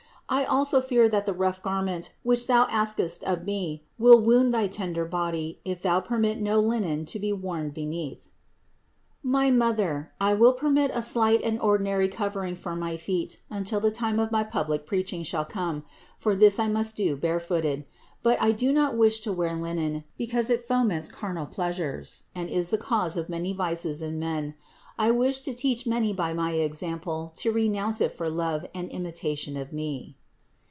I 0.33 0.45
also 0.45 0.79
fear 0.79 1.09
that 1.09 1.25
the 1.25 1.33
rough 1.33 1.61
garment, 1.61 2.15
which 2.23 2.47
Thou 2.47 2.65
askest 2.69 3.21
of 3.25 3.43
me, 3.43 3.83
will 3.99 4.17
wound 4.21 4.53
thy 4.53 4.67
tender 4.67 5.03
body, 5.03 5.59
if 5.65 5.81
thou 5.81 5.99
permit 5.99 6.39
no 6.39 6.57
linen 6.61 7.05
to 7.07 7.19
be 7.19 7.33
worn 7.33 7.69
beneath." 7.71 8.29
"My 9.21 9.51
Mother, 9.51 10.13
I 10.21 10.33
will 10.33 10.53
permit 10.53 10.89
a 10.93 11.01
slight 11.01 11.43
and 11.43 11.59
THE 11.59 11.63
INCARNATION 11.65 12.11
587 12.11 12.39
ordinary 12.39 12.55
covering 12.55 12.55
for 12.55 12.79
my 12.79 12.95
feet 12.95 13.41
until 13.49 13.81
the 13.81 13.91
time 13.91 14.19
of 14.19 14.31
my 14.31 14.45
public 14.45 14.85
preaching 14.85 15.23
shall 15.23 15.43
come, 15.43 15.83
for 16.17 16.33
this 16.33 16.59
I 16.59 16.69
must 16.69 16.95
do 16.95 17.17
barefooted. 17.17 17.83
But 18.23 18.41
I 18.41 18.53
do 18.53 18.71
not 18.71 18.95
wish 18.95 19.19
to 19.21 19.33
wear 19.33 19.53
linen, 19.57 20.05
because 20.17 20.49
it 20.49 20.63
foments 20.63 21.09
carnal 21.09 21.45
pleasures, 21.45 22.21
and 22.33 22.49
is 22.49 22.69
the 22.69 22.77
cause 22.77 23.17
of 23.17 23.27
many 23.27 23.51
vices 23.51 24.01
in 24.01 24.17
men. 24.17 24.53
I 24.97 25.11
wish 25.11 25.41
to 25.41 25.53
teach 25.53 25.85
many 25.85 26.13
by 26.13 26.31
my 26.31 26.53
example 26.53 27.33
to 27.35 27.51
renounce 27.51 27.99
it 27.99 28.13
for 28.13 28.29
love 28.29 28.65
and 28.73 28.87
imitation 28.91 29.57
of 29.57 29.73
Me." 29.73 30.15